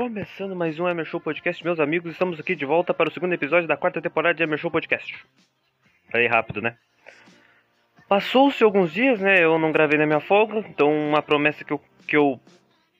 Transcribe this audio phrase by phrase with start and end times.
[0.00, 3.34] Começando mais um Emer Show Podcast, meus amigos, estamos aqui de volta para o segundo
[3.34, 5.14] episódio da quarta temporada de Emer Show Podcast.
[6.10, 6.78] Falei rápido, né?
[8.08, 9.44] Passou-se alguns dias, né?
[9.44, 12.40] Eu não gravei na minha folga, então uma promessa que eu, que eu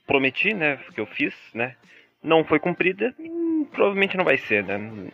[0.07, 0.77] prometi, né?
[0.95, 1.75] Que eu fiz, né?
[2.23, 5.11] Não foi cumprida, hum, provavelmente não vai ser, né?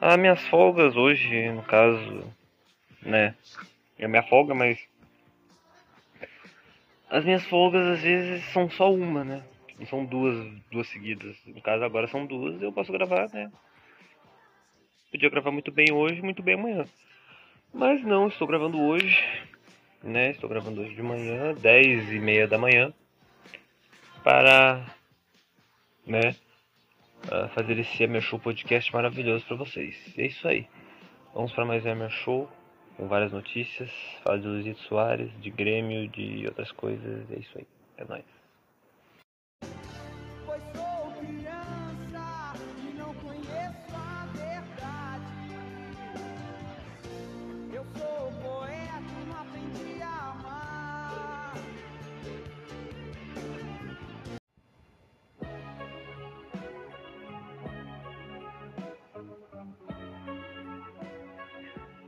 [0.00, 2.34] As minhas folgas hoje, no caso,
[3.00, 3.36] né?
[3.96, 4.76] É minha folga, mas.
[7.08, 9.44] As minhas folgas às vezes são só uma, né?
[9.82, 10.36] Não são duas,
[10.70, 11.36] duas seguidas.
[11.44, 13.50] No caso agora são duas, eu posso gravar, né?
[15.10, 16.84] Podia gravar muito bem hoje, muito bem amanhã.
[17.74, 19.20] Mas não, estou gravando hoje,
[20.00, 20.30] né?
[20.30, 22.94] Estou gravando hoje de manhã, 10 e meia da manhã,
[24.22, 24.86] para,
[26.06, 26.36] né,
[27.52, 30.14] fazer esse Emer Show podcast maravilhoso para vocês.
[30.16, 30.68] É isso aí.
[31.34, 32.48] Vamos para mais um Emer Show,
[32.96, 33.90] com várias notícias,
[34.22, 37.28] falar de Luizito Soares, de Grêmio, de outras coisas.
[37.32, 37.66] É isso aí.
[37.96, 38.41] É nóis.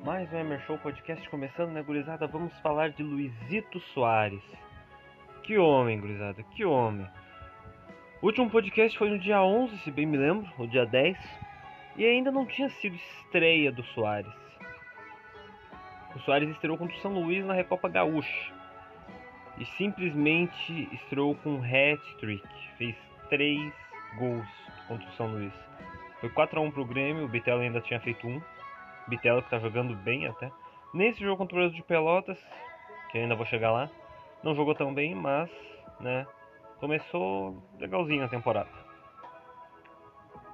[0.04, 2.26] Mais um Emer Show Podcast começando, né, gurizada?
[2.26, 4.42] Vamos falar de Luizito Soares.
[5.42, 7.08] Que homem, gurizada, que homem.
[8.20, 11.16] O último podcast foi no dia 11, se bem me lembro, o dia 10.
[11.96, 14.30] E ainda não tinha sido estreia do Soares.
[16.14, 18.52] O Soares estreou contra o São Luís na Recopa Gaúcha.
[19.56, 22.46] E simplesmente estreou com um hat-trick.
[22.76, 22.94] Fez
[23.30, 23.72] 3
[24.18, 24.46] gols
[24.86, 25.54] contra o São Luís.
[26.20, 28.42] Foi 4x1 pro Grêmio, o Bitelo ainda tinha feito um.
[29.06, 30.50] Bitelo que tá jogando bem até.
[30.92, 32.38] Nesse jogo contra o Brasil de Pelotas,
[33.10, 33.90] que ainda vou chegar lá,
[34.42, 35.50] não jogou tão bem, mas,
[36.00, 36.26] né,
[36.78, 38.70] começou legalzinho a temporada.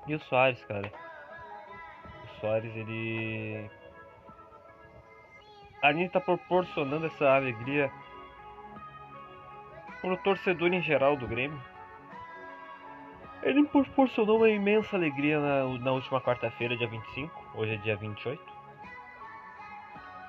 [0.06, 0.90] E o Soares, cara.
[2.24, 3.70] O Soares, ele.
[5.82, 7.90] A gente tá proporcionando essa alegria
[10.00, 11.60] pro torcedor em geral do Grêmio.
[13.42, 17.39] Ele proporcionou uma imensa alegria na, na última quarta-feira, dia 25.
[17.52, 18.40] Hoje é dia 28.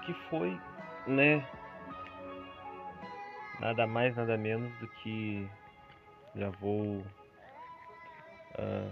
[0.05, 0.59] Que foi,
[1.05, 1.45] né?
[3.59, 5.47] Nada mais, nada menos do que.
[6.35, 7.05] Já vou.
[8.57, 8.91] ah,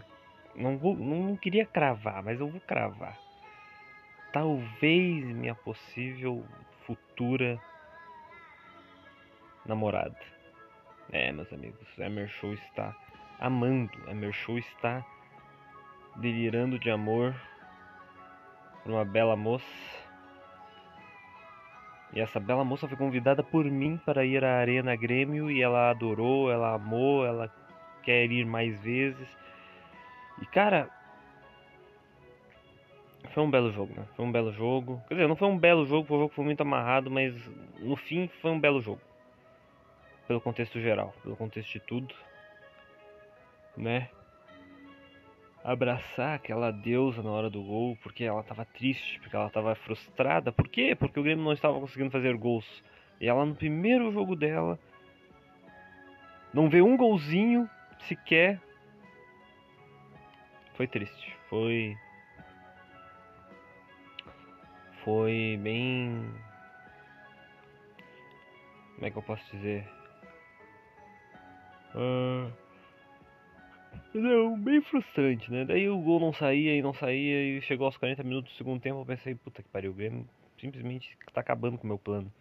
[0.56, 0.96] não vou.
[0.96, 3.18] Não queria cravar, mas eu vou cravar.
[4.32, 6.46] Talvez minha possível
[6.86, 7.60] futura
[9.66, 10.20] namorada.
[11.12, 12.96] É, meus amigos, Emer Show está
[13.40, 13.92] amando.
[14.08, 15.04] Emer Show está
[16.18, 17.34] delirando de amor
[18.92, 19.66] uma bela moça.
[22.14, 25.92] E essa bela moça foi convidada por mim para ir à Arena Grêmio e ela
[25.92, 27.54] adorou, ela amou, ela
[28.04, 29.38] quer ir mais vezes.
[30.42, 30.90] E cara,
[33.32, 34.06] foi um belo jogo, né?
[34.16, 35.04] Foi um belo jogo.
[35.08, 37.34] Quer dizer, não foi um belo jogo, foi um jogo que foi muito amarrado, mas
[37.80, 39.02] no fim foi um belo jogo.
[40.28, 42.14] Pelo contexto geral, pelo contexto de tudo,
[43.78, 44.10] né?
[45.64, 50.52] Abraçar aquela deusa na hora do gol, porque ela tava triste, porque ela tava frustrada.
[50.52, 50.96] Por quê?
[50.96, 52.66] Porque o Grêmio não estava conseguindo fazer gols.
[53.20, 54.80] E ela no primeiro jogo dela
[56.54, 57.70] não vê um golzinho
[58.08, 58.60] sequer.
[60.76, 61.38] Foi triste.
[61.50, 61.98] Foi
[65.04, 66.24] foi bem.
[68.96, 69.88] Como é que eu posso dizer?
[71.96, 72.52] Ah,
[74.14, 75.66] Não, bem frustrante, né?
[75.66, 78.82] Daí o gol não saía e não saía e chegou aos 40 minutos do segundo
[78.82, 80.28] tempo eu pensei, puta que pariu, o Grêmio
[80.60, 82.32] simplesmente tá acabando com o meu plano,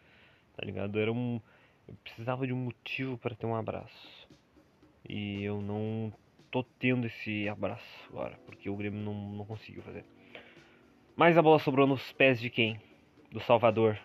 [0.56, 0.98] tá ligado?
[0.98, 1.38] Era um.
[1.86, 4.28] Eu precisava de um motivo para ter um abraço.
[5.06, 6.12] E eu não
[6.50, 10.04] tô tendo esse abraço agora, porque o Grêmio não, não conseguiu fazer.
[11.14, 12.80] Mas a bola sobrou nos pés de quem?
[13.30, 13.98] Do Salvador.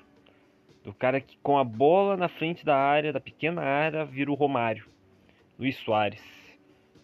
[0.83, 4.36] Do cara que com a bola na frente da área, da pequena área, vira o
[4.36, 4.86] Romário.
[5.57, 6.43] Luiz Soares.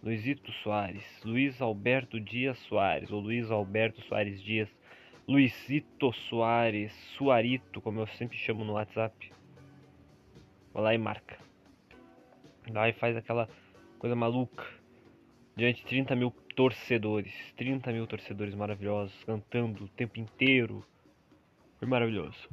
[0.01, 1.03] Luizito Soares.
[1.25, 3.11] Luiz Alberto Dias Soares.
[3.11, 4.69] Ou Luiz Alberto Soares Dias.
[5.27, 6.93] Luizito Soares.
[7.17, 9.31] Suarito, como eu sempre chamo no WhatsApp.
[10.73, 11.37] Vai lá e marca.
[12.63, 13.49] Vai lá e faz aquela
[13.97, 14.65] coisa maluca.
[15.57, 17.33] Diante de 30 mil torcedores.
[17.57, 19.23] 30 mil torcedores maravilhosos.
[19.25, 20.85] Cantando o tempo inteiro.
[21.77, 22.49] Foi maravilhoso.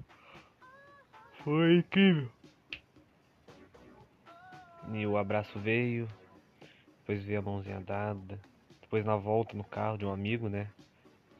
[1.44, 2.28] Foi incrível.
[4.92, 6.08] E o abraço veio.
[7.06, 8.36] Depois veio a mãozinha dada.
[8.80, 10.68] Depois na volta no carro de um amigo, né?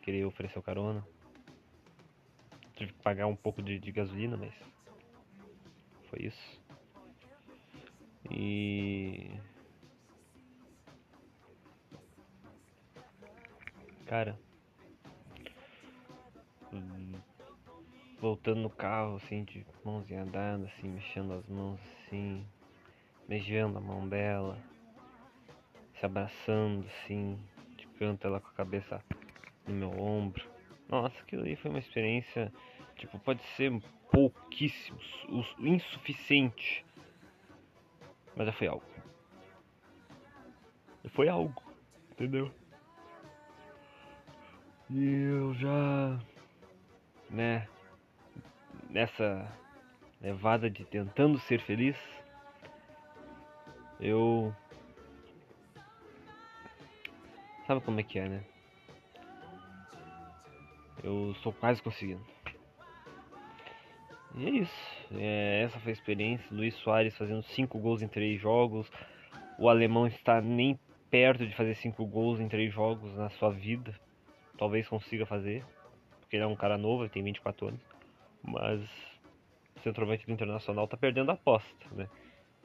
[0.01, 1.05] Queria oferecer o carona.
[2.77, 4.55] Tive que pagar um pouco de, de gasolina, mas.
[6.09, 6.63] Foi isso.
[8.31, 9.29] E.
[14.07, 14.39] Cara.
[18.21, 22.47] Voltando no carro, assim, de mãozinha dada, assim, mexendo as mãos, assim,
[23.27, 24.57] beijando a mão dela,
[25.99, 27.39] se abraçando, assim,
[27.77, 29.03] de canto ela com a cabeça
[29.67, 30.45] no meu ombro.
[30.89, 32.53] Nossa, aquilo ali foi uma experiência,
[32.97, 33.73] tipo, pode ser
[34.11, 34.99] pouquíssimo,
[35.29, 36.85] o- o insuficiente,
[38.37, 38.85] mas já foi algo.
[41.11, 41.63] Foi algo,
[42.13, 42.53] entendeu?
[44.91, 46.21] E eu já,
[47.31, 47.69] né,
[48.91, 49.51] nessa
[50.21, 51.97] levada de tentando ser feliz,
[54.01, 54.55] eu.
[57.67, 58.45] Sabe como é que é, né?
[61.03, 62.25] Eu estou quase conseguindo.
[64.37, 65.07] E é isso.
[65.13, 66.47] É, essa foi a experiência.
[66.55, 68.91] Luiz Soares fazendo 5 gols em 3 jogos.
[69.59, 70.79] O alemão está nem
[71.11, 73.95] perto de fazer 5 gols em 3 jogos na sua vida.
[74.59, 75.65] Talvez consiga fazer.
[76.21, 77.81] Porque ele é um cara novo, ele tem 24 anos.
[78.43, 78.81] Mas
[79.77, 82.09] o centroavante do Internacional tá perdendo a aposta, né?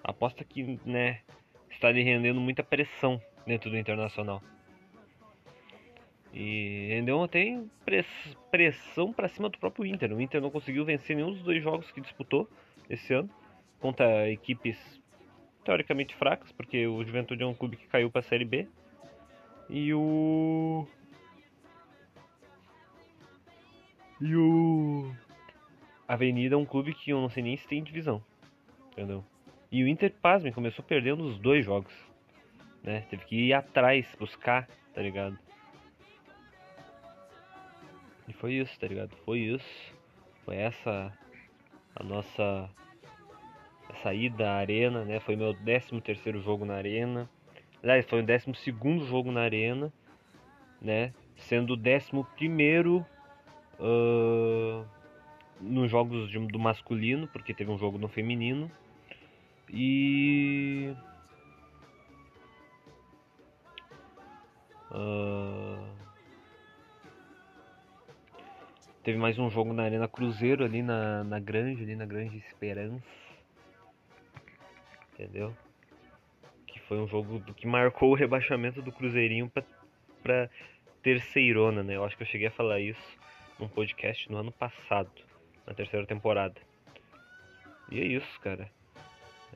[0.03, 1.21] A aposta que, né,
[1.69, 4.41] está lhe rendendo muita pressão dentro do Internacional.
[6.33, 10.13] E rendeu até press- pressão para cima do próprio Inter.
[10.13, 12.49] O Inter não conseguiu vencer nenhum dos dois jogos que disputou
[12.89, 13.29] esse ano
[13.79, 14.77] contra equipes
[15.65, 18.67] teoricamente fracas, porque o Juventude é um clube que caiu para a Série B.
[19.69, 20.87] E o
[24.21, 25.11] E o
[26.07, 28.23] Avenida é um clube que eu não sei nem se tem divisão.
[28.91, 29.23] Entendeu?
[29.71, 31.93] E o Inter, pasmem, começou perdendo os dois jogos.
[32.83, 33.01] Né?
[33.09, 35.37] Teve que ir atrás, buscar, tá ligado?
[38.27, 39.15] E foi isso, tá ligado?
[39.25, 39.93] Foi isso.
[40.45, 41.11] Foi essa
[41.95, 42.69] a nossa
[43.89, 45.19] essa ida à arena, né?
[45.19, 47.29] Foi meu 13 terceiro jogo na arena.
[47.83, 49.91] Aliás, foi o 12 segundo jogo na arena,
[50.81, 51.13] né?
[51.37, 53.05] Sendo o 11 primeiro
[53.79, 54.85] ah,
[55.59, 58.71] nos jogos de- do masculino, porque teve um jogo no feminino.
[59.69, 60.93] E.
[64.91, 65.90] ah,
[69.03, 73.03] teve mais um jogo na Arena Cruzeiro ali na, na Grande, ali na Grande Esperança.
[75.13, 75.55] Entendeu?
[76.67, 79.63] Que foi um jogo que marcou o rebaixamento do Cruzeirinho pra,
[80.21, 80.49] pra
[81.01, 81.95] terceirona, né?
[81.95, 83.19] Eu acho que eu cheguei a falar isso
[83.59, 85.11] num podcast no ano passado,
[85.65, 86.59] na terceira temporada.
[87.89, 88.69] E é isso, cara.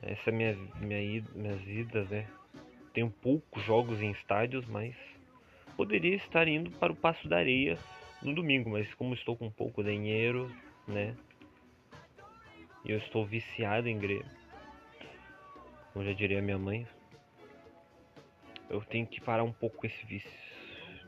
[0.02, 2.26] Essa é minha, minha minhas idas, né?
[2.92, 4.94] Tenho poucos jogos em estádios, mas
[5.76, 7.78] poderia estar indo para o Passo da Areia
[8.22, 10.50] no domingo, mas como estou com pouco dinheiro,
[10.86, 11.16] né?
[12.84, 14.30] E eu estou viciado em Grêmio.
[15.92, 16.86] Como já diria minha mãe,
[18.68, 20.30] eu tenho que parar um pouco com esse vício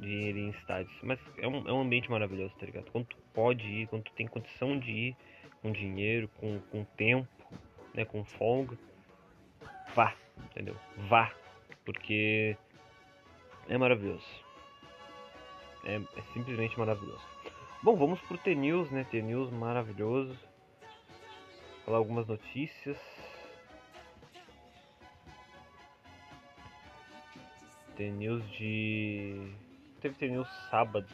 [0.00, 0.96] de ir em estádios.
[1.02, 2.90] Mas é um, é um ambiente maravilhoso, tá ligado?
[2.90, 5.16] Quando tu pode ir, quando tu tem condição de ir,
[5.62, 7.28] com dinheiro, com, com tempo,
[7.94, 8.04] né?
[8.04, 8.78] Com folga,
[9.94, 10.14] vá,
[10.50, 10.76] entendeu?
[10.96, 11.32] Vá,
[11.84, 12.56] porque
[13.68, 14.26] é maravilhoso.
[15.84, 17.24] É, é simplesmente maravilhoso.
[17.82, 19.04] Bom, vamos pro T-News, né?
[19.04, 20.36] T-News maravilhoso.
[21.84, 22.98] Falar algumas notícias.
[27.96, 29.52] T-News de.
[30.00, 31.08] Teve T-News sábado,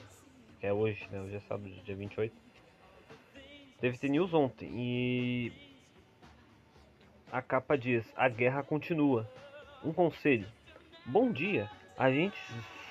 [0.61, 1.21] que é hoje, né?
[1.21, 2.35] Hoje é sábado, dia 28.
[3.81, 5.53] Teve T-News ontem e.
[7.31, 9.31] A capa diz: A guerra continua.
[9.85, 10.47] Um conselho.
[11.05, 11.71] Bom dia.
[11.97, 12.39] A gente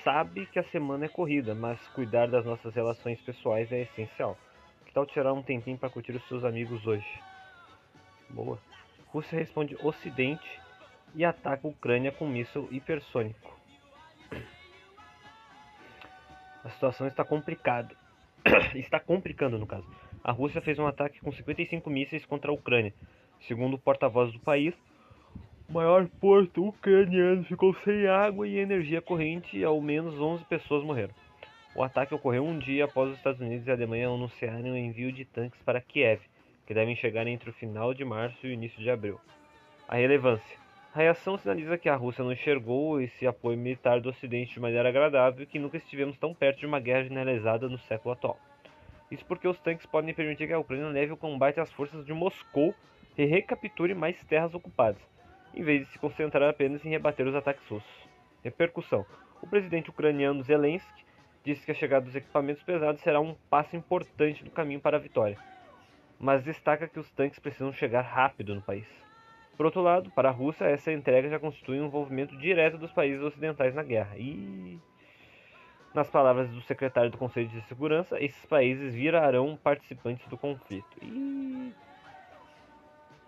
[0.04, 4.38] sabe que a semana é corrida, mas cuidar das nossas relações pessoais é essencial.
[4.84, 7.08] Que tal tirar um tempinho para curtir os seus amigos hoje?
[8.28, 8.58] Boa.
[9.06, 10.60] Rússia responde Ocidente
[11.14, 13.58] e ataca a Ucrânia com míssil hipersônico.
[16.62, 17.94] A situação está complicada.
[18.74, 19.86] está complicando, no caso.
[20.22, 22.94] A Rússia fez um ataque com 55 mísseis contra a Ucrânia,
[23.46, 24.74] segundo o porta-voz do país
[25.74, 31.12] maior porto ucraniano ficou sem água e energia corrente e ao menos 11 pessoas morreram.
[31.74, 35.10] O ataque ocorreu um dia após os Estados Unidos e a Alemanha anunciarem o envio
[35.10, 36.20] de tanques para Kiev,
[36.64, 39.20] que devem chegar entre o final de março e o início de abril.
[39.88, 40.56] A relevância.
[40.94, 44.88] A reação sinaliza que a Rússia não enxergou esse apoio militar do Ocidente de maneira
[44.88, 48.38] agradável e que nunca estivemos tão perto de uma guerra generalizada no século atual.
[49.10, 52.12] Isso porque os tanques podem permitir que a Ucrânia leve o combate às forças de
[52.12, 52.72] Moscou
[53.18, 55.02] e recapture mais terras ocupadas,
[55.54, 58.08] em vez de se concentrar apenas em rebater os ataques russos.
[58.42, 59.06] Repercussão:
[59.40, 61.04] O presidente ucraniano Zelensky
[61.44, 65.00] disse que a chegada dos equipamentos pesados será um passo importante no caminho para a
[65.00, 65.38] vitória,
[66.18, 68.86] mas destaca que os tanques precisam chegar rápido no país.
[69.56, 73.22] Por outro lado, para a Rússia, essa entrega já constitui um envolvimento direto dos países
[73.22, 74.16] ocidentais na guerra.
[74.16, 74.80] E,
[75.94, 80.98] nas palavras do secretário do Conselho de Segurança, esses países virarão participantes do conflito.
[81.00, 81.72] E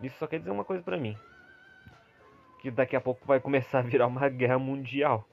[0.03, 1.17] isso só quer dizer uma coisa para mim:
[2.61, 5.27] que daqui a pouco vai começar a virar uma guerra mundial.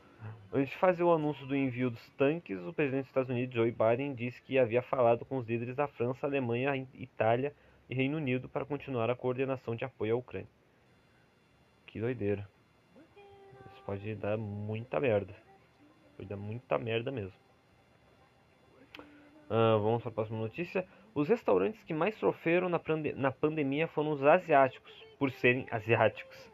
[0.51, 3.71] Antes de fazer o anúncio do envio dos tanques, o presidente dos Estados Unidos, Joe
[3.71, 7.53] Biden, disse que havia falado com os líderes da França, Alemanha, Itália
[7.89, 10.49] e Reino Unido para continuar a coordenação de apoio à Ucrânia.
[11.87, 12.47] Que doideira.
[13.73, 15.33] Isso pode dar muita merda.
[16.15, 17.33] Pode dar muita merda mesmo.
[19.49, 20.87] Ah, vamos para a próxima notícia.
[21.15, 22.79] Os restaurantes que mais sofreram na,
[23.15, 26.52] na pandemia foram os asiáticos, por serem asiáticos.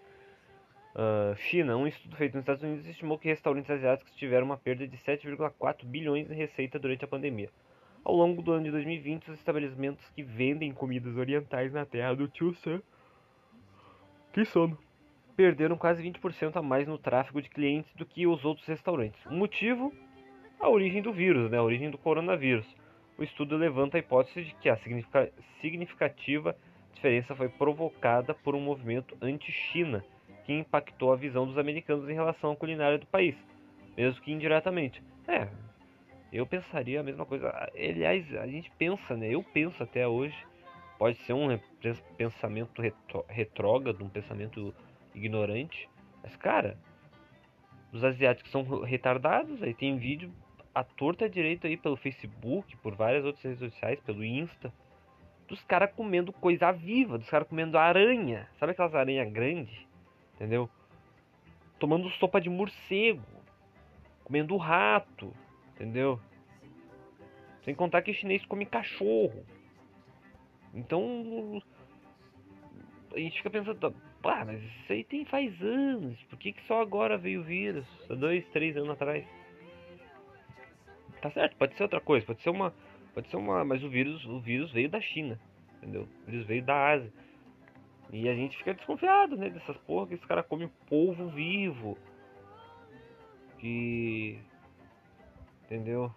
[1.00, 4.86] Uh, China, um estudo feito nos Estados Unidos estimou que restaurantes asiáticos tiveram uma perda
[4.86, 7.50] de 7,4 bilhões em receita durante a pandemia.
[8.03, 12.27] Ao longo do ano de 2020, os estabelecimentos que vendem comidas orientais na terra do
[12.27, 12.82] Tio Sam,
[14.34, 14.77] que sono,
[15.38, 19.25] perderam quase 20% a mais no tráfego de clientes do que os outros restaurantes.
[19.27, 19.94] O motivo?
[20.60, 21.60] A origem do vírus, né?
[21.60, 22.68] a origem do coronavírus.
[23.18, 24.77] O estudo levanta a hipótese de que a
[25.62, 26.58] significativa
[26.94, 30.03] diferença foi provocada por um movimento anti-China
[30.50, 33.36] que impactou a visão dos americanos em relação à culinária do país,
[33.96, 35.00] mesmo que indiretamente.
[35.27, 35.48] É,
[36.34, 37.70] eu pensaria a mesma coisa.
[37.75, 39.29] Aliás, a gente pensa, né?
[39.29, 40.36] Eu penso até hoje.
[40.98, 41.56] Pode ser um
[42.18, 42.82] pensamento
[43.27, 44.74] retrógrado, um pensamento
[45.13, 45.88] ignorante.
[46.24, 46.79] Mas, cara,
[47.94, 49.62] os asiáticos são retardados.
[49.62, 50.34] Aí tem vídeo
[50.74, 54.74] à torta direito aí pelo Facebook, por várias outras redes sociais, pelo Insta.
[55.48, 58.50] Dos caras comendo coisa viva, dos caras comendo aranha.
[58.58, 59.88] Sabe aquelas aranhas grandes?
[60.39, 60.69] Entendeu?
[61.77, 63.22] Tomando sopa de morcego.
[64.24, 65.34] Comendo rato.
[65.75, 66.17] Entendeu?
[67.65, 69.46] Sem contar que chinês come cachorro.
[70.74, 71.62] Então.
[73.13, 76.17] A gente fica pensando, Pá, mas isso aí tem faz anos.
[76.29, 77.86] Por que, que só agora veio o vírus?
[78.10, 79.25] Há dois, três anos atrás.
[81.22, 82.74] Tá certo, pode ser outra coisa, pode ser uma.
[83.13, 83.63] Pode ser uma.
[83.63, 85.39] Mas o vírus, o vírus veio da China.
[85.77, 86.08] Entendeu?
[86.27, 87.12] O vírus veio da Ásia.
[88.12, 89.50] E a gente fica desconfiado, né?
[89.50, 91.98] Dessas porra que esse cara come polvo vivo.
[93.60, 94.39] Que.
[95.66, 96.12] Entendeu?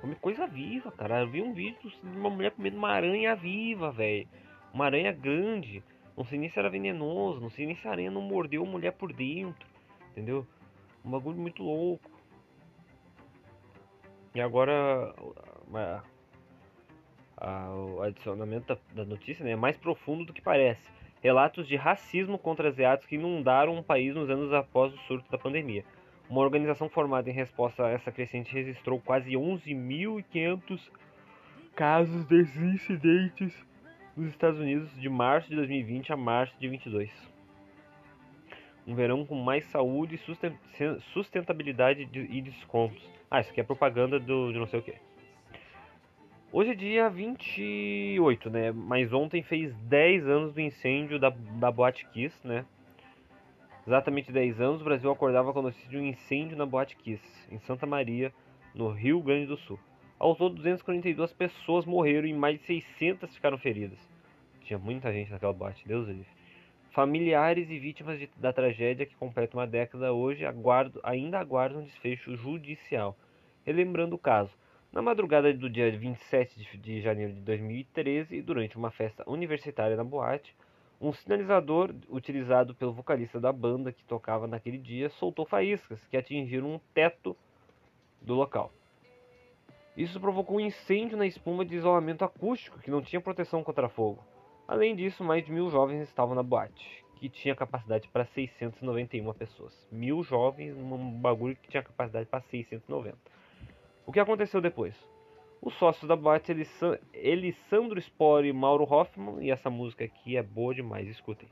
[0.00, 1.20] Come coisa viva, cara.
[1.20, 4.26] Eu vi um vídeo de uma mulher comendo uma aranha viva, velho.
[4.72, 5.84] Uma aranha grande.
[6.16, 8.66] Não sei nem se era venenoso, não sei nem se a aranha não mordeu a
[8.66, 9.66] mulher por dentro,
[10.10, 10.46] entendeu?
[11.04, 12.10] Um bagulho muito louco.
[14.34, 15.14] E agora
[17.40, 20.90] o adicionamento da, notícia né, é mais profundo do que parece.
[21.22, 25.38] Relatos de racismo contra asiáticos que inundaram o país nos anos após o surto da
[25.38, 25.84] pandemia.
[26.28, 30.80] Uma organização formada em resposta a essa crescente registrou quase 11.500
[31.74, 33.66] casos desses incidentes
[34.16, 37.10] nos Estados Unidos de março de 2020 a março de 22.
[38.86, 40.20] Um verão com mais saúde,
[41.12, 43.02] sustentabilidade e descontos.
[43.30, 44.94] Ah, isso aqui é propaganda do, de não sei o que.
[46.52, 48.72] Hoje é dia 28, né?
[48.72, 52.66] Mas ontem fez 10 anos do incêndio da, da Boate Kiss, né?
[53.86, 57.22] Exatamente 10 anos, o Brasil acordava com a notícia de um incêndio na Boate Kiss,
[57.52, 58.32] em Santa Maria,
[58.74, 59.78] no Rio Grande do Sul.
[60.18, 64.00] Ao todo, 242 pessoas morreram e mais de 600 ficaram feridas.
[64.62, 66.26] Tinha muita gente naquela boate, Deus livre.
[66.90, 72.34] Familiares e vítimas de, da tragédia que completa uma década hoje aguardo, ainda aguardam desfecho
[72.34, 73.16] judicial.
[73.64, 74.50] Relembrando o caso,
[74.92, 80.54] na madrugada do dia 27 de, janeiro de 2013, durante uma festa universitária na boate,
[81.00, 86.74] um sinalizador utilizado pelo vocalista da banda que tocava naquele dia soltou faíscas que atingiram
[86.74, 87.36] um teto
[88.20, 88.72] do local.
[89.96, 94.22] Isso provocou um incêndio na espuma de isolamento acústico que não tinha proteção contra fogo.
[94.66, 99.72] Além disso, mais de mil jovens estavam na boate, que tinha capacidade para 691 pessoas.
[99.90, 103.16] Mil jovens num bagulho que tinha capacidade para 690.
[104.10, 104.92] O que aconteceu depois?
[105.62, 106.50] Os sócios da boate,
[107.14, 111.48] Elisandro Spor e Mauro Hoffman, e essa música aqui é boa demais, escutem.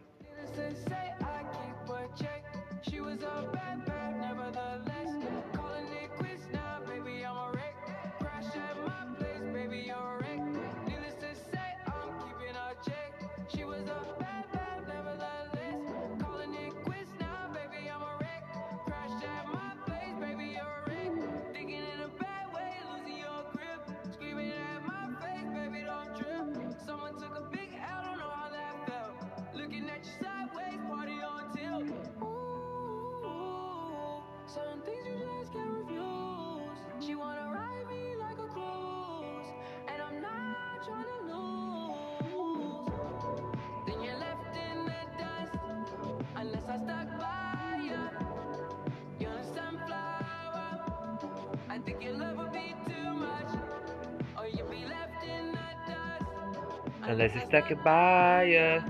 [57.09, 58.83] Unless it's stuck by ya.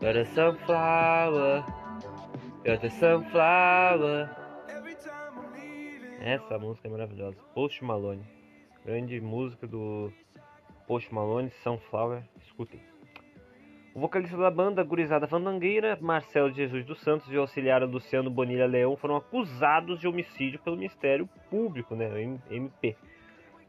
[0.00, 1.64] The sunflower.
[2.64, 4.28] You're the sunflower.
[6.20, 7.36] Essa música é maravilhosa.
[7.54, 8.24] Post Malone.
[8.84, 10.12] Grande música do
[10.88, 12.24] Post Malone, Sunflower.
[12.40, 12.80] Escutem.
[13.94, 18.66] O vocalista da banda, Gurizada Fandangueira, Marcelo Jesus dos Santos e o auxiliar Luciano Bonilha
[18.66, 22.08] Leão foram acusados de homicídio pelo Ministério Público, né,
[22.50, 22.96] MP.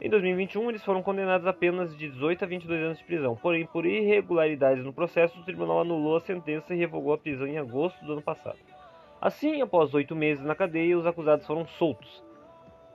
[0.04, 3.38] Em 2021, eles foram condenados a apenas de 18 a 22 anos de prisão.
[3.38, 7.58] Porém, por irregularidades no processo, o tribunal anulou a sentença e revogou a prisão em
[7.58, 8.58] agosto do ano passado.
[9.22, 12.22] Assim, após oito meses na cadeia, os acusados foram soltos.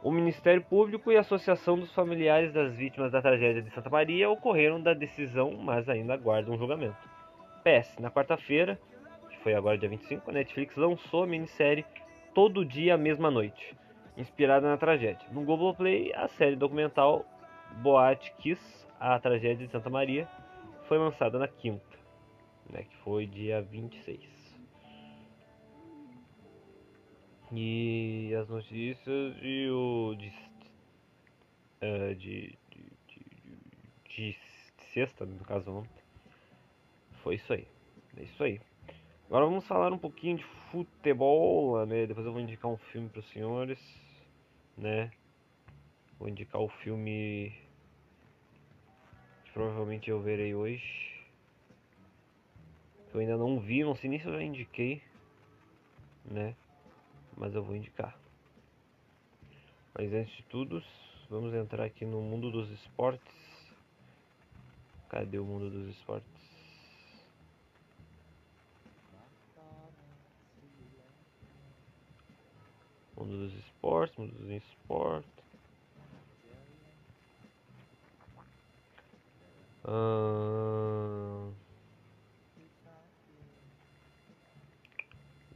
[0.02, 4.28] O Ministério Público e a Associação dos Familiares das Vítimas da Tragédia de Santa Maria
[4.28, 7.08] ocorreram da decisão, mas ainda aguardam julgamento.
[7.64, 8.78] PS, na quarta-feira,
[9.30, 11.86] que foi agora dia 25, a Netflix lançou a minissérie
[12.34, 13.74] Todo Dia, Mesma Noite,
[14.18, 15.26] inspirada na tragédia.
[15.30, 17.24] No Globoplay, a série documental
[17.82, 18.60] Boate Kiss,
[18.98, 20.28] a tragédia de Santa Maria,
[20.88, 21.96] foi lançada na quinta,
[22.68, 24.20] né, que foi dia 26.
[27.52, 30.32] E as notícias de o de,
[31.80, 33.26] eh, de, de, de,
[34.04, 34.36] de
[34.92, 36.02] sexta, no caso ontem.
[37.22, 37.66] Foi isso aí.
[38.16, 38.60] É isso aí.
[39.28, 42.06] Agora vamos falar um pouquinho de futebol, né?
[42.06, 43.78] Depois eu vou indicar um filme para os senhores,
[44.78, 45.10] né?
[46.18, 47.52] Vou indicar o filme
[49.44, 51.08] que provavelmente eu verei hoje.
[53.10, 55.02] Que eu ainda não vi, não sei nem se eu já indiquei,
[56.24, 56.54] né?
[57.36, 58.18] Mas eu vou indicar.
[59.94, 60.82] Mas antes de tudo,
[61.28, 63.34] vamos entrar aqui no mundo dos esportes.
[65.08, 66.28] Cadê o mundo dos esportes?
[73.16, 75.38] Mundo dos esportes, mundo dos esportes.
[79.84, 81.52] Ahn,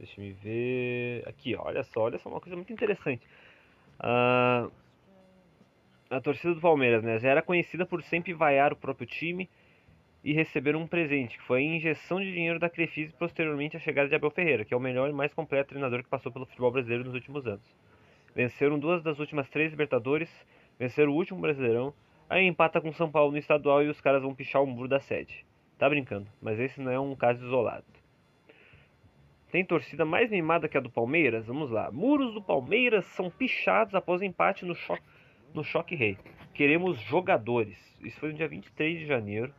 [0.03, 1.23] Deixa eu me ver.
[1.27, 3.25] Aqui, olha só, olha só uma coisa muito interessante.
[3.99, 4.69] Ah,
[6.09, 9.49] a torcida do Palmeiras, né, já era conhecida por sempre vaiar o próprio time
[10.23, 13.79] e receber um presente, que foi a injeção de dinheiro da Crefisa e posteriormente a
[13.79, 16.45] chegada de Abel Ferreira, que é o melhor e mais completo treinador que passou pelo
[16.45, 17.63] futebol brasileiro nos últimos anos.
[18.35, 20.29] Venceram duas das últimas três Libertadores,
[20.79, 21.93] venceram o último Brasileirão,
[22.29, 24.99] aí empata com São Paulo no estadual e os caras vão pichar o muro da
[24.99, 25.45] sede.
[25.77, 27.85] Tá brincando, mas esse não é um caso isolado.
[29.51, 31.45] Tem torcida mais mimada que a do Palmeiras?
[31.45, 31.91] Vamos lá.
[31.91, 35.03] Muros do Palmeiras são pichados após empate no choque,
[35.53, 36.17] no choque rei.
[36.55, 37.77] Queremos jogadores.
[38.01, 39.53] Isso foi no dia 23 de janeiro,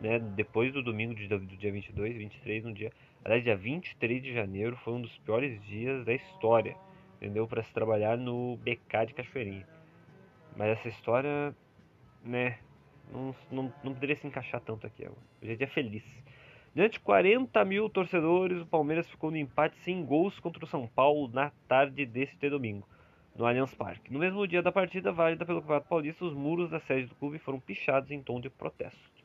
[0.00, 0.18] né?
[0.18, 2.90] Depois do domingo de- do dia 22, 23 no dia.
[3.22, 6.74] Aliás, dia 23 de janeiro foi um dos piores dias da história,
[7.24, 7.48] entendeu?
[7.48, 9.66] Para se trabalhar no BK de Cachoeirinha.
[10.54, 11.54] Mas essa história,
[12.22, 12.58] né?
[13.10, 15.06] Não, não, não poderia se encaixar tanto aqui.
[15.06, 16.04] Hoje é dia feliz.
[16.74, 20.86] Diante de 40 mil torcedores, o Palmeiras ficou no empate sem gols contra o São
[20.86, 22.86] Paulo na tarde deste domingo,
[23.34, 24.12] no Allianz Parque.
[24.12, 27.38] No mesmo dia da partida, válida pelo Campeonato Paulista, os muros da sede do clube
[27.38, 29.24] foram pichados em tom de protesto.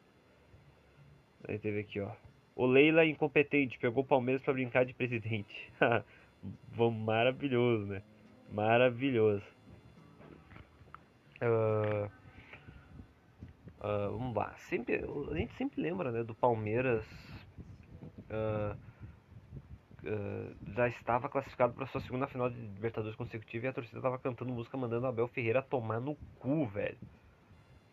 [1.48, 2.12] Aí teve aqui, ó.
[2.56, 5.72] O Leila incompetente pegou o Palmeiras para brincar de presidente.
[6.76, 8.04] Maravilhoso, né?
[8.52, 9.44] Maravilhoso.
[11.42, 12.10] Ah,
[13.82, 14.54] ah, vamos lá.
[14.70, 17.06] Sempre, a gente sempre lembra, né, do Palmeiras.
[18.30, 18.76] ah,
[20.76, 24.54] já estava classificado para sua segunda final de Libertadores consecutiva e a torcida estava cantando
[24.54, 26.98] música mandando Abel Ferreira tomar no cu, velho.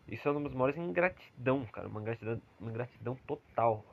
[0.07, 1.87] Isso é uma das maiores ingratidão, cara.
[1.87, 3.83] Uma ingratidão, uma ingratidão total.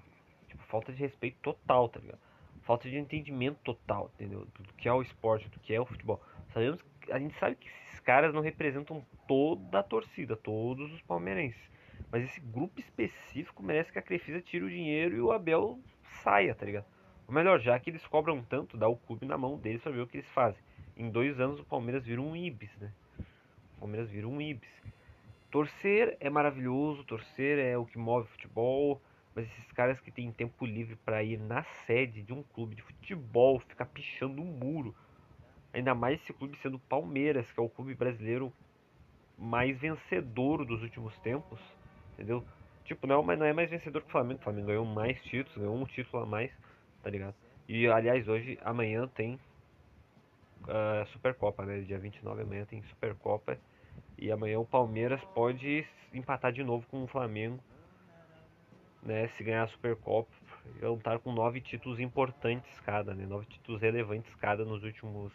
[0.46, 2.20] Tipo, falta de respeito total, tá ligado?
[2.64, 4.46] Falta de entendimento total, entendeu?
[4.58, 6.20] Do que é o esporte, do que é o futebol.
[6.52, 11.70] Sabemos, a gente sabe que esses caras não representam toda a torcida, todos os palmeirenses.
[12.10, 15.78] Mas esse grupo específico merece que a Crefisa tire o dinheiro e o Abel
[16.22, 16.86] saia, tá ligado?
[17.26, 20.00] Ou melhor, já que eles cobram tanto, dá o clube na mão deles pra ver
[20.00, 20.62] o que eles fazem.
[20.96, 22.92] Em dois anos o Palmeiras vira um Ibis, né?
[23.76, 24.70] O Palmeiras vira um Ibis.
[25.50, 29.00] Torcer é maravilhoso, torcer é o que move o futebol,
[29.34, 32.82] mas esses caras que têm tempo livre para ir na sede de um clube de
[32.82, 34.94] futebol, ficar pichando um muro,
[35.72, 38.52] ainda mais esse clube sendo Palmeiras, que é o clube brasileiro
[39.36, 41.60] mais vencedor dos últimos tempos,
[42.12, 42.44] entendeu?
[42.84, 44.40] Tipo, não, mas não é mais vencedor que o Flamengo.
[44.40, 46.52] O Flamengo ganhou mais títulos, ganhou um título a mais,
[47.02, 47.34] tá ligado?
[47.68, 49.40] E aliás, hoje, amanhã tem
[50.68, 51.80] uh, Supercopa, né?
[51.80, 53.58] Dia 29 amanhã tem Supercopa.
[54.18, 57.58] E amanhã o Palmeiras pode empatar de novo com o Flamengo,
[59.04, 59.28] né?
[59.28, 60.30] Se ganhar a Supercopa,
[60.80, 63.26] vão estar com nove títulos importantes cada, né?
[63.26, 65.32] Nove títulos relevantes cada nos últimos.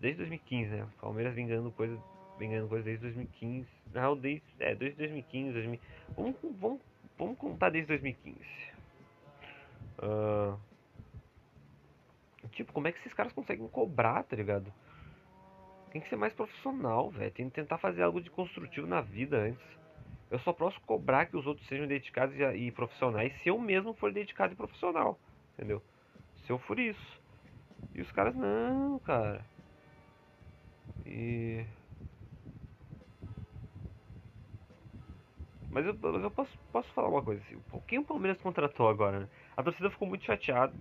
[0.00, 0.86] Desde 2015, né?
[1.00, 1.98] Palmeiras vem ganhando coisa,
[2.38, 3.68] vem ganhando coisa desde 2015.
[3.92, 5.80] Na real, desde, é, desde 2015, 2000,
[6.16, 6.80] vamos, vamos,
[7.16, 8.38] vamos contar desde 2015.
[10.00, 10.58] Uh,
[12.50, 14.72] tipo, como é que esses caras conseguem cobrar, tá ligado?
[15.90, 17.30] Tem que ser mais profissional, velho.
[17.30, 19.77] Tem que tentar fazer algo de construtivo na vida antes.
[20.30, 24.12] Eu só posso cobrar que os outros sejam dedicados e, profissionais se eu mesmo for
[24.12, 25.18] dedicado e profissional.
[25.54, 25.82] Entendeu?
[26.44, 27.20] Se eu for isso.
[27.94, 29.44] E os caras, não, cara.
[31.06, 31.64] E.
[35.70, 37.58] Mas eu, mas eu posso, posso falar uma coisa assim.
[37.86, 39.20] Quem o Palmeiras contratou agora?
[39.20, 39.28] Né?
[39.56, 40.72] A torcida ficou muito chateada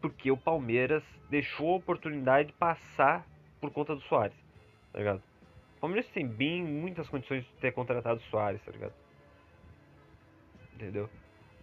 [0.00, 3.26] porque o Palmeiras deixou a oportunidade passar
[3.60, 4.36] por conta do Soares,
[4.92, 5.22] tá ligado?
[5.78, 8.92] O Palmeiras tem bem muitas condições de ter contratado o Soares, tá ligado?
[10.74, 11.08] Entendeu?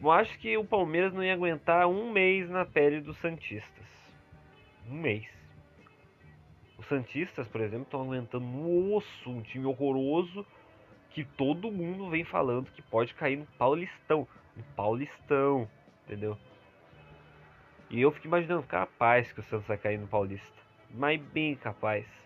[0.02, 3.86] Eu acho que o Palmeiras não ia aguentar um mês na pele dos Santistas.
[4.90, 5.28] Um mês.
[6.78, 10.46] Os Santistas, por exemplo, estão aguentando no osso um time horroroso
[11.10, 14.26] que todo mundo vem falando que pode cair no Paulistão.
[14.56, 15.70] No Paulistão,
[16.06, 16.38] entendeu?
[17.90, 20.56] E eu fico imaginando, capaz que o Santos vai cair no Paulista.
[20.90, 22.25] Mas bem capaz.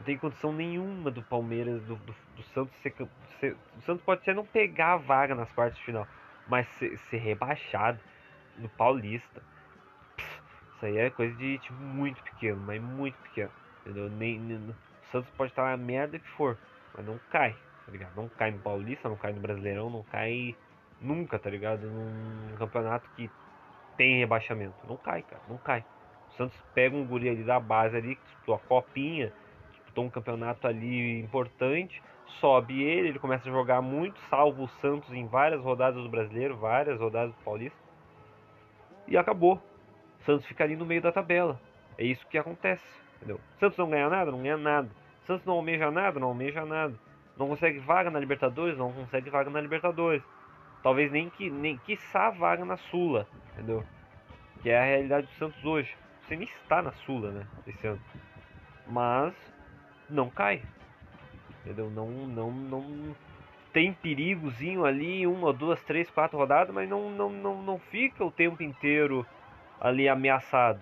[0.00, 2.94] Não tem condição nenhuma do Palmeiras, do, do, do Santos ser,
[3.38, 6.08] ser, O Santos pode ser não pegar a vaga nas quartas de final,
[6.48, 8.00] mas ser, ser rebaixado
[8.56, 9.42] no Paulista.
[10.16, 10.42] Pff,
[10.74, 13.50] isso aí é coisa de tipo muito pequeno, mas muito pequeno.
[13.82, 14.08] Entendeu?
[14.08, 14.74] Nem, nem, o
[15.12, 16.56] Santos pode estar na merda que for,
[16.96, 18.16] mas não cai, tá ligado?
[18.16, 20.56] Não cai no Paulista, não cai no Brasileirão, não cai
[20.98, 21.86] nunca, tá ligado?
[21.86, 23.30] Num campeonato que
[23.98, 24.74] tem rebaixamento.
[24.88, 25.84] Não cai, cara, não cai.
[26.30, 29.30] O Santos pega um guri ali da base ali, que disputou a copinha,
[29.90, 32.02] disputou um campeonato ali importante,
[32.40, 36.56] sobe ele, ele começa a jogar muito, salva o Santos em várias rodadas do brasileiro,
[36.56, 37.78] várias rodadas do paulista.
[39.06, 39.60] E acabou.
[40.20, 41.60] Santos fica ali no meio da tabela.
[41.98, 42.84] É isso que acontece.
[43.16, 43.40] Entendeu?
[43.58, 44.88] Santos não ganha nada, não ganha nada.
[45.26, 46.94] Santos não almeja nada, não almeja nada.
[47.36, 50.22] Não consegue vaga na Libertadores, não consegue vaga na Libertadores.
[50.82, 53.84] Talvez nem que nem quiçá vaga na Sula, entendeu?
[54.62, 55.94] Que é a realidade do Santos hoje.
[56.22, 58.00] Você nem está na Sula, né, esse ano.
[58.86, 59.34] Mas
[60.10, 60.62] não cai.
[61.60, 61.90] Entendeu?
[61.90, 63.16] Não não não
[63.72, 68.30] tem perigozinho ali, uma, duas, três, quatro rodadas, mas não não não, não fica o
[68.30, 69.26] tempo inteiro
[69.80, 70.80] ali ameaçado.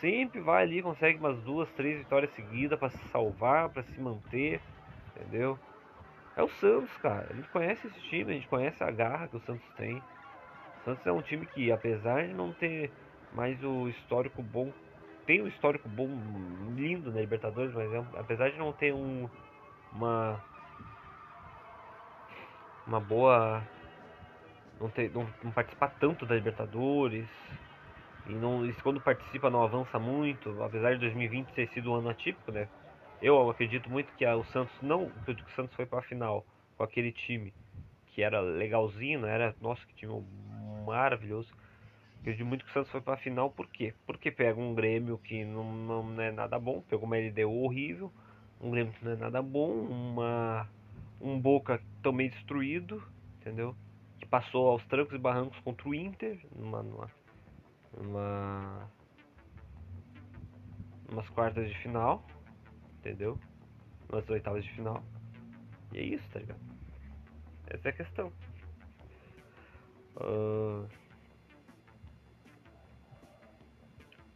[0.00, 4.60] Sempre vai ali, consegue umas duas, três vitórias seguidas para se salvar, para se manter,
[5.14, 5.58] entendeu?
[6.36, 7.28] É o Santos, cara.
[7.30, 9.96] A gente conhece esse time, a gente conhece a garra que o Santos tem.
[9.96, 12.90] O Santos é um time que, apesar de não ter
[13.32, 14.72] mais o histórico bom,
[15.26, 16.08] tem um histórico bom,
[16.76, 19.28] lindo na Libertadores, mas é, apesar de não ter um,
[19.92, 20.40] uma
[22.86, 23.62] uma boa
[24.80, 27.26] não, ter, não, não participar tanto da Libertadores
[28.26, 32.08] e não e quando participa não avança muito, apesar de 2020 ter sido um ano
[32.10, 32.68] atípico, né?
[33.20, 35.10] Eu acredito muito que a, o Santos não.
[35.24, 36.44] que o Santos foi para a final
[36.76, 37.52] com aquele time
[38.14, 39.54] que era legalzinho, era.
[39.60, 40.24] Nossa, que time
[40.86, 41.48] maravilhoso.
[42.24, 43.92] Acredito muito que o Santos foi para a final, por quê?
[44.06, 45.70] Porque pega um Grêmio que não,
[46.06, 48.10] não é nada bom, pegou uma LDU horrível,
[48.58, 50.66] um Grêmio que não é nada bom, uma,
[51.20, 53.06] um Boca também destruído,
[53.36, 53.76] entendeu?
[54.18, 57.10] Que passou aos trancos e barrancos contra o Inter, numa, numa,
[57.92, 58.90] numa
[61.12, 62.26] umas quartas de final,
[63.00, 63.38] entendeu?
[64.10, 65.04] Nas oitavas de final.
[65.92, 66.60] E é isso, tá ligado?
[67.66, 68.32] Essa é a questão.
[70.16, 71.03] Uh...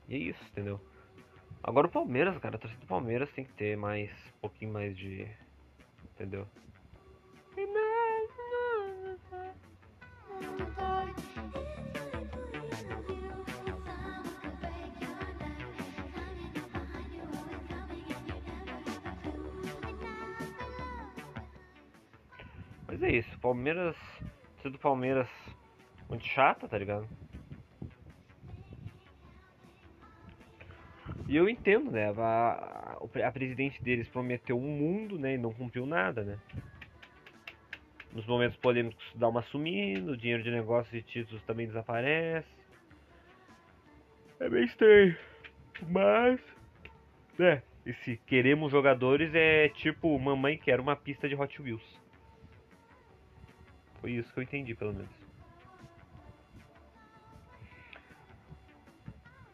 [0.08, 0.80] E é isso, entendeu?
[1.62, 4.10] Agora o Palmeiras, cara, a torcida do Palmeiras tem que ter mais.
[4.36, 5.28] um pouquinho mais de.
[6.14, 6.46] Entendeu?
[22.86, 23.96] Mas é isso, Palmeiras.
[24.62, 25.28] Tudo Palmeiras
[26.08, 27.06] muito chata, tá ligado?
[31.28, 32.08] E eu entendo, né?
[32.08, 35.34] A, a, a presidente deles prometeu um mundo, né?
[35.34, 36.38] E não cumpriu nada, né?
[38.14, 42.48] Nos momentos polêmicos dá uma sumida, o dinheiro de negócios e títulos também desaparece.
[44.40, 45.14] É bem estranho.
[45.86, 46.40] Mas.
[47.38, 52.00] É, e se queremos jogadores é tipo mamãe quer uma pista de Hot Wheels.
[54.00, 55.10] Foi isso que eu entendi, pelo menos.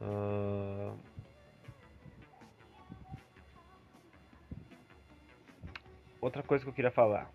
[0.01, 1.14] Uh...
[6.25, 7.31] Outra coisa que eu queria falar.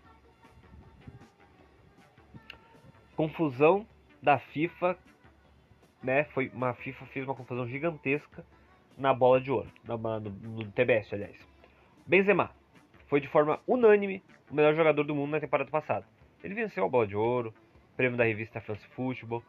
[3.15, 3.86] Confusão
[4.19, 4.97] da FIFA,
[6.02, 6.23] né?
[6.23, 8.43] Foi uma FIFA fez uma confusão gigantesca
[8.97, 11.38] na bola de ouro, na, no, no TBS, aliás.
[12.08, 12.49] Benzema
[13.06, 16.08] foi de forma unânime o melhor jogador do mundo na temporada passada.
[16.43, 17.54] Ele venceu a bola de ouro,
[17.95, 19.43] prêmio da revista France Football,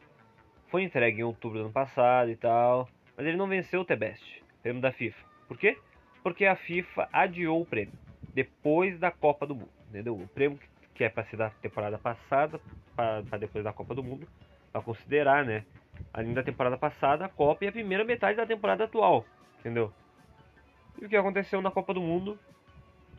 [0.69, 4.45] foi entregue em outubro do ano passado e tal, mas ele não venceu o TBest,
[4.63, 5.27] prêmio da FIFA.
[5.49, 5.79] Por quê?
[6.23, 8.10] Porque a FIFA adiou o prêmio
[8.43, 10.15] depois da Copa do Mundo, entendeu?
[10.15, 10.59] O prêmio
[10.95, 12.61] que é para ser da temporada passada
[12.97, 14.27] para depois da Copa do Mundo,
[14.73, 15.65] para considerar, né?
[16.13, 19.27] Além da temporada passada, a Copa e a primeira metade da temporada atual,
[19.59, 19.93] entendeu?
[21.01, 22.39] E o que aconteceu na Copa do Mundo?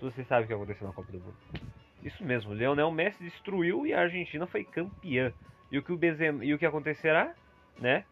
[0.01, 1.37] Você sabe o que aconteceu na Copa do Mundo.
[2.03, 5.31] Isso mesmo, Leonel Messi destruiu e a Argentina foi campeã.
[5.71, 7.35] E o que o Benzema, e o que acontecerá,
[7.79, 8.03] né?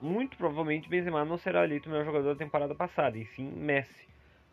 [0.00, 4.06] Muito provavelmente Benzema não será eleito o melhor jogador da temporada passada, e sim Messi.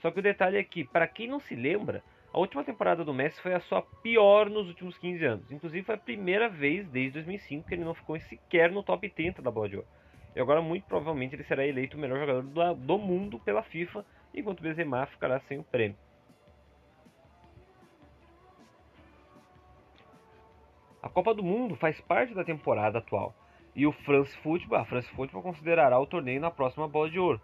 [0.04, 3.13] Só que o detalhe é que, para quem não se lembra, a última temporada do
[3.13, 5.50] Messi foi a sua pior nos últimos 15 anos.
[5.50, 9.42] Inclusive foi a primeira vez desde 2005 que ele não ficou sequer no top 30
[9.42, 9.88] da Bola de Ouro.
[10.36, 14.06] E agora muito provavelmente ele será eleito o melhor jogador do, do mundo pela FIFA,
[14.36, 15.96] enquanto Benzema ficará sem o prêmio.
[21.02, 23.34] A Copa do Mundo faz parte da temporada atual.
[23.74, 27.39] E o France Football, a France Football considerará o torneio na próxima bola de ouro.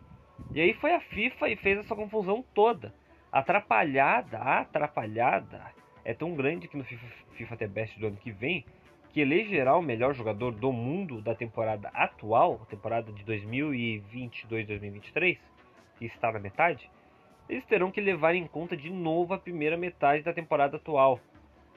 [0.53, 2.93] E aí foi a FIFA e fez essa confusão toda.
[3.31, 5.73] Atrapalhada, atrapalhada
[6.03, 8.65] é tão grande que no FIFA, FIFA The Best do ano que vem
[9.11, 15.39] que elegerá o melhor jogador do mundo da temporada atual, temporada de 2022-2023,
[15.97, 16.87] que está na metade,
[17.47, 21.19] eles terão que levar em conta de novo a primeira metade da temporada atual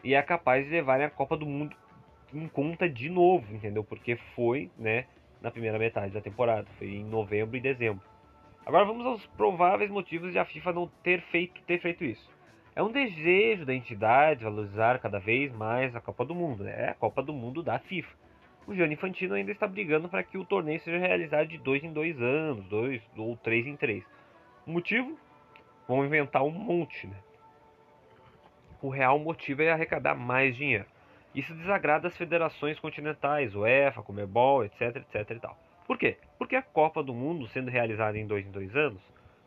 [0.04, 1.74] e é capaz de levarem a Copa do Mundo
[2.34, 3.84] em conta de novo, entendeu?
[3.84, 5.06] Porque foi, né,
[5.40, 8.02] na primeira metade da temporada, foi em novembro e dezembro.
[8.64, 12.30] Agora vamos aos prováveis motivos de a FIFA não ter feito, ter feito isso.
[12.74, 16.86] É um desejo da entidade valorizar cada vez mais a Copa do Mundo, né?
[16.86, 18.14] é a Copa do Mundo da FIFA.
[18.66, 21.92] O Gianni Infantino ainda está brigando para que o torneio seja realizado de dois em
[21.92, 24.04] dois anos, dois ou três em três.
[24.66, 25.18] O motivo?
[25.88, 27.16] Vão inventar um monte, né?
[28.82, 30.84] o real motivo é arrecadar mais dinheiro.
[31.34, 35.56] Isso desagrada as federações continentais, UEFA, Comebol, etc, etc e tal.
[35.92, 36.16] Por quê?
[36.38, 39.02] Porque a Copa do Mundo, sendo realizada em dois em dois anos,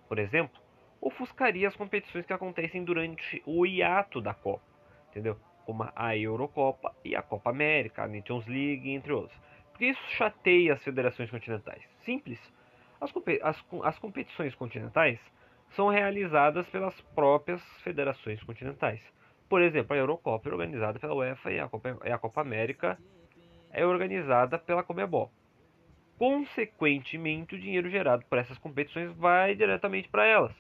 [0.08, 0.62] por exemplo,
[1.01, 4.62] ofuscaria as competições que acontecem durante o hiato da Copa,
[5.10, 5.39] entendeu?
[5.65, 9.36] Como a Eurocopa e a Copa América, a Nations League, entre outros.
[9.71, 11.81] Porque isso chateia as federações continentais.
[12.01, 12.39] Simples.
[13.01, 15.19] As, as, as competições continentais
[15.71, 19.01] são realizadas pelas próprias federações continentais.
[19.49, 22.99] Por exemplo, a Eurocopa é organizada pela UEFA e a Copa, e a Copa América
[23.71, 25.31] é organizada pela Comebol.
[26.17, 30.54] Consequentemente, o dinheiro gerado por essas competições vai diretamente para elas.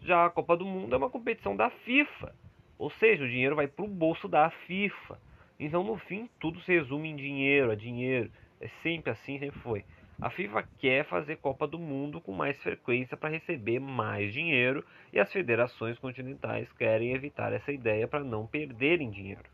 [0.00, 2.34] Já a Copa do Mundo é uma competição da FIFA,
[2.78, 5.18] ou seja, o dinheiro vai para o bolso da FIFA.
[5.58, 8.30] Então, no fim, tudo se resume em dinheiro, a dinheiro.
[8.60, 9.84] É sempre assim, sempre foi.
[10.20, 15.18] A FIFA quer fazer Copa do Mundo com mais frequência para receber mais dinheiro e
[15.18, 19.44] as federações continentais querem evitar essa ideia para não perderem dinheiro.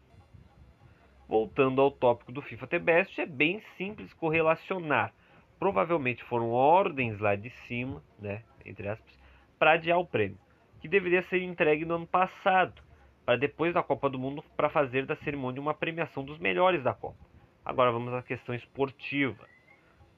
[1.27, 5.15] Voltando ao tópico do FIFA T-Best, é bem simples correlacionar.
[5.61, 9.15] Provavelmente foram ordens lá de cima, né, entre aspas,
[9.59, 10.39] para adiar o prêmio,
[10.81, 12.83] que deveria ser entregue no ano passado,
[13.27, 16.95] para depois da Copa do Mundo para fazer da cerimônia uma premiação dos melhores da
[16.95, 17.19] Copa.
[17.63, 19.47] Agora vamos à questão esportiva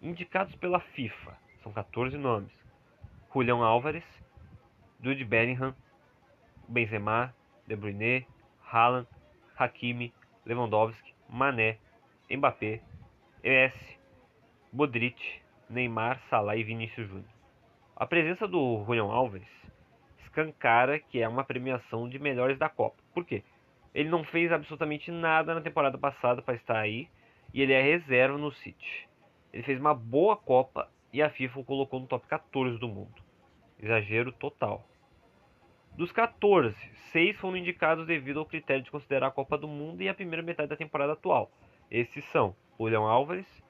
[0.01, 1.37] indicados pela FIFA.
[1.63, 2.53] São 14 nomes.
[3.35, 4.05] Julião Álvares,
[5.03, 5.75] Jude Bellingham,
[6.69, 7.35] Benzema,
[7.67, 8.27] De Bruyne,
[8.61, 9.09] Haaland,
[9.59, 10.13] Hakimi,
[10.47, 11.79] Lewandowski, Mané,
[12.31, 12.81] Mbappé,
[13.43, 13.99] ES,
[14.73, 17.29] Modric, Neymar, Salah e Vinícius Júnior.
[17.95, 19.47] A presença do Julião Álvares
[20.19, 22.97] escancara que é uma premiação de melhores da Copa.
[23.13, 23.43] Por quê?
[23.95, 27.07] Ele não fez absolutamente nada na temporada passada para estar aí
[27.53, 29.07] e ele é reserva no City.
[29.53, 33.23] Ele fez uma boa Copa e a FIFA o colocou no top 14 do mundo.
[33.79, 34.89] Exagero total.
[35.95, 36.75] Dos 14,
[37.13, 40.43] 6 foram indicados devido ao critério de considerar a Copa do Mundo e a primeira
[40.43, 41.53] metade da temporada atual.
[41.91, 43.63] Esses são o Leão Álvares,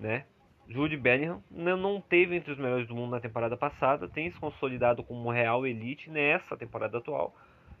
[0.00, 0.24] né?
[0.68, 5.02] Jude Bellingham não, teve entre os melhores do mundo na temporada passada, tem se consolidado
[5.02, 7.34] como real elite nessa temporada atual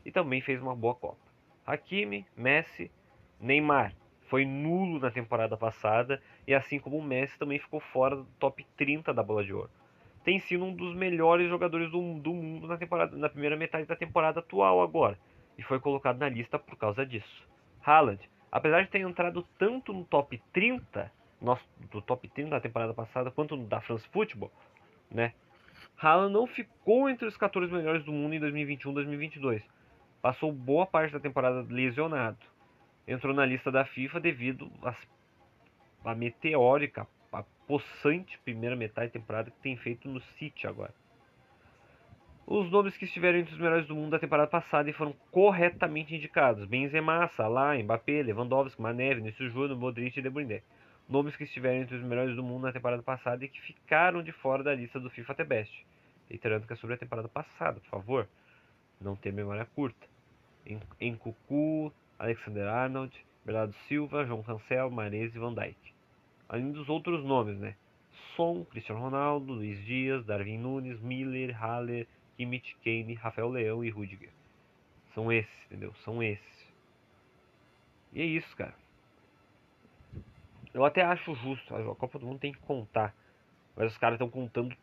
[0.04, 1.30] e também fez uma boa Copa.
[1.64, 2.90] Hakimi, Messi,
[3.40, 3.94] Neymar
[4.28, 8.66] foi nulo na temporada passada e assim como o Messi também ficou fora do top
[8.76, 9.70] 30 da Bola de Ouro.
[10.24, 13.96] Tem sido um dos melhores jogadores do, do mundo na, temporada, na primeira metade da
[13.96, 15.16] temporada atual agora
[15.56, 17.48] e foi colocado na lista por causa disso.
[17.84, 22.92] Haaland, apesar de ter entrado tanto no top 30 nosso, do top 30 da temporada
[22.92, 24.52] passada quanto da France Football,
[25.10, 25.32] né?
[25.96, 29.62] Haaland não ficou entre os 14 melhores do mundo em 2021-2022.
[30.22, 32.38] Passou boa parte da temporada lesionado.
[33.06, 34.70] Entrou na lista da FIFA devido
[36.04, 40.94] à meteórica, a possante primeira metade da temporada que tem feito no City agora.
[42.46, 46.14] Os nomes que estiveram entre os melhores do mundo da temporada passada e foram corretamente
[46.14, 50.62] indicados: Benzema, Salah, Mbappé, Lewandowski, Mané, Vinicius Júnior, Modric e De Bruyne
[51.10, 54.30] nomes que estiveram entre os melhores do mundo na temporada passada e que ficaram de
[54.30, 55.86] fora da lista do FIFA The Best.
[56.28, 58.28] Reiterando que é sobre a temporada passada, por favor.
[59.00, 60.06] Não ter memória curta.
[61.00, 63.12] Em Cucu, Alexander Arnold,
[63.44, 65.76] Bernardo Silva, João Cancel, Mares e Van Dijk.
[66.48, 67.74] Além dos outros nomes, né?
[68.36, 74.30] Son, Cristiano Ronaldo, Luiz Dias, Darwin Nunes, Miller, Haller, Kimmich, Kane, Rafael Leão e Rudiger.
[75.14, 75.92] São esses, entendeu?
[76.04, 76.72] São esses.
[78.12, 78.74] E é isso, cara.
[80.72, 83.14] Eu até acho justo, a Copa do Mundo tem que contar.
[83.76, 84.76] Mas os caras estão contando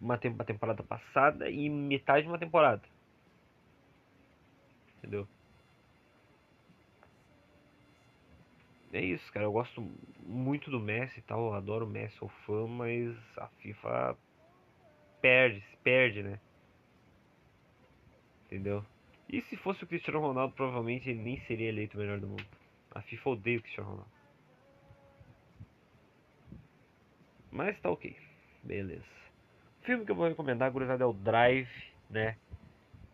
[0.00, 2.82] uma, temporada passada e metade de uma temporada.
[4.98, 5.26] Entendeu?
[8.92, 9.46] É isso, cara.
[9.46, 9.80] Eu gosto
[10.20, 11.46] muito do Messi e tal.
[11.46, 14.16] Eu adoro o Messi, sou fã, mas a FIFA
[15.20, 16.38] perde, se perde, né?
[18.46, 18.84] Entendeu?
[19.28, 22.44] E se fosse o Cristiano Ronaldo, provavelmente ele nem seria eleito o melhor do mundo.
[22.90, 24.21] A FIFA odeia o Cristiano Ronaldo.
[27.52, 28.16] Mas tá ok.
[28.64, 29.04] Beleza.
[29.82, 31.68] O filme que eu vou recomendar, gurizada, é o Drive,
[32.08, 32.36] né?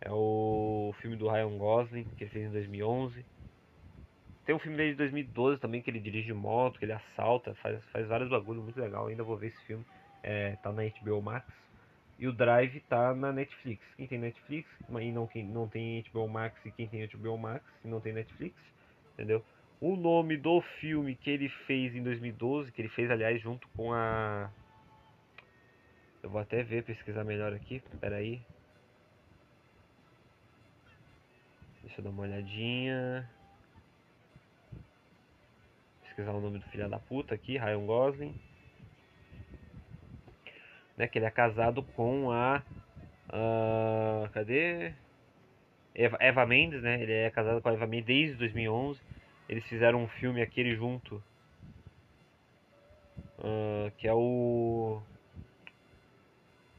[0.00, 3.24] É o filme do Ryan Gosling, que ele fez em 2011.
[4.46, 7.82] Tem um filme dele de 2012 também, que ele dirige moto, que ele assalta, faz,
[7.86, 9.08] faz vários bagulhos, muito legal.
[9.08, 9.84] Ainda vou ver esse filme.
[10.22, 11.46] É, tá na HBO Max.
[12.18, 13.84] E o Drive tá na Netflix.
[13.96, 17.64] Quem tem Netflix e não, quem não tem HBO Max e quem tem HBO Max
[17.84, 18.56] e não tem Netflix,
[19.14, 19.44] entendeu?
[19.80, 23.92] O nome do filme que ele fez em 2012, que ele fez, aliás, junto com
[23.92, 24.50] a.
[26.22, 27.76] Eu vou até ver, pesquisar melhor aqui.
[27.76, 28.42] Espera aí.
[31.82, 33.28] Deixa eu dar uma olhadinha.
[36.02, 38.40] Pesquisar o nome do filho da puta aqui, Ryan Gosling.
[40.96, 42.62] Né, que ele é casado com a.
[43.28, 44.92] Uh, cadê?
[45.94, 47.00] Eva, Eva Mendes, né?
[47.00, 49.00] Ele é casado com a Eva Mendes desde 2011.
[49.48, 51.22] Eles fizeram um filme aquele junto.
[53.38, 55.00] Uh, que é o.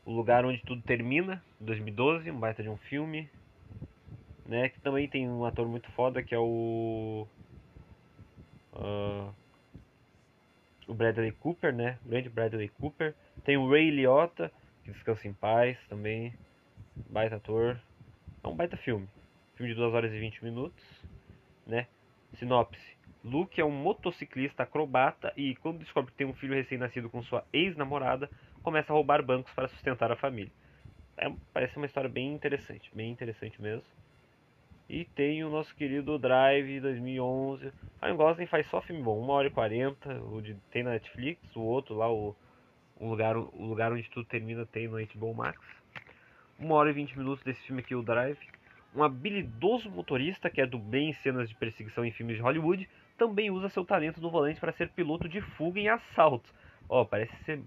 [0.06, 3.30] O Lugar Onde Tudo Termina, 2012, um baita de um filme.
[4.46, 7.28] Né, que também tem um ator muito foda que é o.
[8.74, 9.34] Uh,
[10.88, 12.00] o Bradley Cooper, né?
[12.04, 13.14] O grande Bradley Cooper.
[13.44, 14.52] Tem o Ray Liotta,
[14.84, 16.34] que descansa em paz também.
[17.10, 17.80] Baita ator.
[18.44, 19.08] É um baita filme.
[19.56, 20.84] Filme de 2 horas e 20 minutos,
[21.68, 21.86] né?
[22.38, 27.22] Sinopse: Luke é um motociclista acrobata e, quando descobre que tem um filho recém-nascido com
[27.24, 28.30] sua ex-namorada,
[28.64, 30.52] começa a roubar bancos para sustentar a família.
[31.18, 33.84] É, parece uma história bem interessante, bem interessante mesmo.
[34.90, 37.72] E tem o nosso querido Drive 2011.
[38.02, 40.24] Ryan Gosling faz só filme bom, 1 hora e 40.
[40.24, 42.36] O de, tem na Netflix, o outro lá, o,
[43.00, 45.60] o, lugar, o lugar onde tudo termina, tem no HBO Max.
[46.58, 48.40] 1 hora e 20 minutos desse filme aqui, o Drive
[48.96, 52.90] um habilidoso motorista que é do bem em cenas de perseguição em filmes de Hollywood,
[53.18, 56.54] também usa seu talento no volante para ser piloto de fuga em assalto.
[56.88, 57.62] Ó, oh, parece ser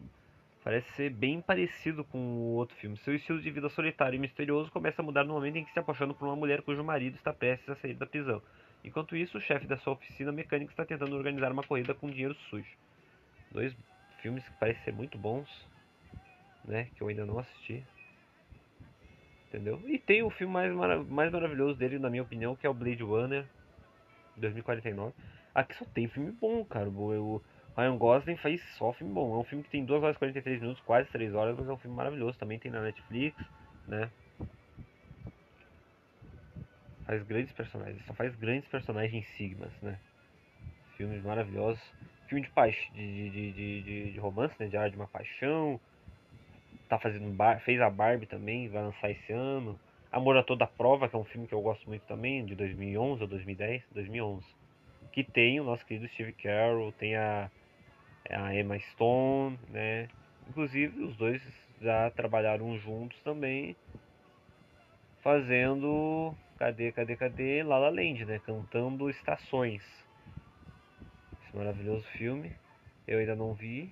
[0.64, 2.96] parece ser bem parecido com o outro filme.
[2.98, 5.78] Seu estilo de vida solitário e misterioso começa a mudar no momento em que se
[5.78, 8.40] apaixona por uma mulher cujo marido está prestes a sair da prisão.
[8.84, 12.34] Enquanto isso, o chefe da sua oficina mecânica está tentando organizar uma corrida com dinheiro
[12.48, 12.76] sujo.
[13.50, 13.76] Dois
[14.20, 15.48] filmes que parecem ser muito bons,
[16.64, 16.88] né?
[16.96, 17.84] Que eu ainda não assisti.
[19.52, 19.78] Entendeu?
[19.86, 22.72] E tem o filme mais, marav mais maravilhoso dele, na minha opinião, que é o
[22.72, 23.44] Blade Runner
[24.38, 25.12] 2049.
[25.54, 26.88] Aqui só tem filme bom, cara.
[26.88, 27.42] O
[27.76, 29.34] Ryan Gosling faz só filme bom.
[29.34, 31.72] É um filme que tem 2 horas e 43 minutos, quase 3 horas, mas é
[31.72, 32.38] um filme maravilhoso.
[32.38, 33.36] Também tem na Netflix,
[33.86, 34.10] né?
[37.04, 39.98] Faz grandes personagens, só faz grandes personagens sigmas, né?
[40.96, 41.82] Filmes maravilhosos.
[42.26, 44.66] Filme de, paix de, de, de, de, romance, né?
[44.66, 45.78] De área de uma paixão
[46.92, 49.80] tá fazendo bar, fez a Barbie também, vai lançar esse ano.
[50.10, 53.22] Amor a Toda Prova, que é um filme que eu gosto muito também, de 2011
[53.22, 54.44] ou 2010, 2011.
[55.10, 57.50] Que tem o nosso querido Steve Carell, tem a,
[58.28, 60.06] a Emma Stone, né?
[60.50, 61.40] Inclusive os dois
[61.80, 63.74] já trabalharam juntos também,
[65.22, 68.38] fazendo cadê, cadê, cadê La La Land, né?
[68.44, 69.82] Cantando Estações.
[71.40, 72.52] Esse maravilhoso filme,
[73.08, 73.90] eu ainda não vi.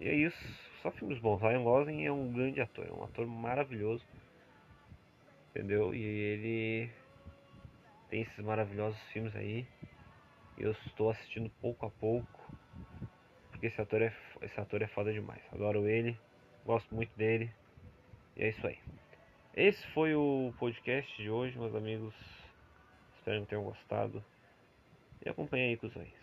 [0.00, 1.40] E é isso, só filmes bons.
[1.40, 4.04] Ryan Gosling é um grande ator, é um ator maravilhoso
[5.52, 5.94] entendeu?
[5.94, 6.90] E ele
[8.08, 9.66] tem esses maravilhosos filmes aí.
[10.58, 12.56] Eu estou assistindo pouco a pouco,
[13.50, 15.42] porque esse ator é esse ator é foda demais.
[15.52, 16.18] Adoro ele,
[16.64, 17.50] gosto muito dele.
[18.36, 18.78] E é isso aí.
[19.54, 22.14] Esse foi o podcast de hoje, meus amigos.
[23.18, 24.24] Espero que tenham gostado.
[25.24, 26.21] E acompanhe aí, cuzões.